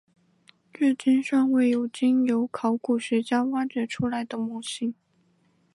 [0.73, 4.95] 至今尚未有经由考古学家挖掘出来的模型。